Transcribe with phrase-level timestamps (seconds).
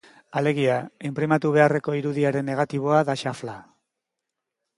[0.39, 0.77] Alegia,
[1.09, 3.59] inprimatu beharreko irudiaren negatiboa da xafla.